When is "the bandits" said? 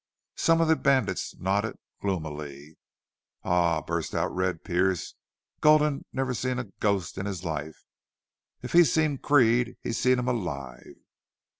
0.67-1.37